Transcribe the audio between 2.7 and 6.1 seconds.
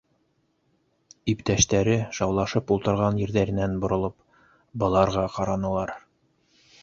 ултырған ерҙәренән боролоп, быларға ҡаранылар.